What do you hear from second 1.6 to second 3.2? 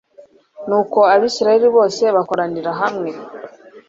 bose bakoranira hamwe